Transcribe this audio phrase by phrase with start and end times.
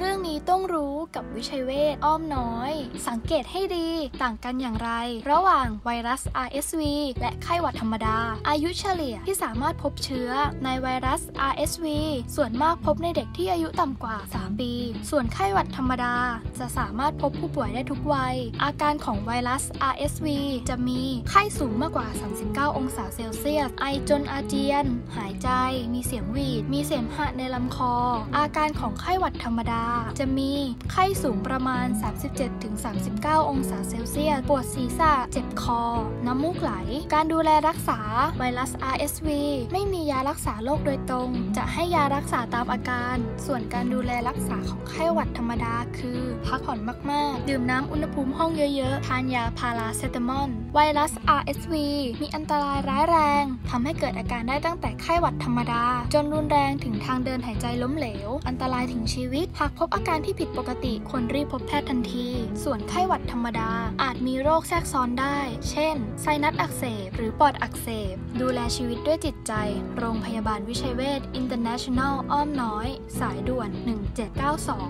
[0.00, 2.72] เรื่องนี้ต้องรู้กับวิชัยเวทอ้อมน้อย
[3.08, 3.88] สังเกตให้ดี
[4.22, 4.90] ต่างกันอย่างไร
[5.30, 6.82] ระหว่างไวรัส RSV
[7.20, 10.30] และไข้หวัดธรรมดา อายุเฉลี่ยที่สามารถพบเชื้อ
[10.64, 11.86] ในไวรัส RSV
[12.36, 14.72] ส่วนมากพบในเด็กที่อายุต่ำกว่า 3 ปี
[15.10, 16.14] ส่วนไข้หวัดธรรมดา
[16.58, 19.62] จะสามารถพบผู้ป่วยได้ทุกวัย อาการของไวรัส
[19.92, 20.26] RSV
[20.68, 22.08] จะมีไข้สูงมากกว่า
[22.42, 24.86] 39 องศาเซลเซียส ไอจนอาเจียน
[25.16, 25.48] หายใจ
[25.94, 27.94] มีเสียงหวีด มีเสมหะในลำคอ
[28.36, 29.87] อาการของไข้หวัดธรรมดา
[30.18, 30.50] จะมี
[30.92, 31.86] ไข้สูงประมาณ
[32.68, 35.82] 37-39 องศาเซลเซียส ปวดศีรษะ เจ็บคอ
[36.26, 36.72] น้ำมูกไหล
[37.14, 38.00] การดูแลรักษา
[38.38, 39.28] ไวรัส RSV
[39.72, 43.16] ไม่มียารักษาโรคโดยตรง จะให้ยารักษาตามอาการ
[43.46, 46.78] ส่วนการดูแลรักษาของไข้หวัดธรรมดาคือ พักผ่อน
[47.10, 51.74] มาก ๆ ดื่มน้ำอุณหภูมิห้องเยอะ ๆ ทานยาพาราเซตามอล ไวรัส RSV
[52.20, 62.28] มีอันตรายร้ายแรงทำให้เกิดอาการได้ตั้งแต่ไข้หวัดธรรมดา จนรุนแรงถึงทางเดินหายใจล้มเหลว อันตรายถึงชีวิตหากพบอาการที่ผิดปกติควรรีบพบแพทย์ทันที
[62.64, 63.70] ส่วนไข้หวัดธรรมดา
[64.02, 65.38] อาจมีโรคแทรกซ้อนได้
[65.70, 69.52] เช่น ไซนัสอักเสบ หรือปอดอักเสบ ดูแลชีวิตด้วยจิตใจ
[69.98, 72.88] โรงพยาบาลวิชัยเวช International อ้อมน้อย
[73.20, 73.68] สายด่วน
[74.32, 74.88] 1792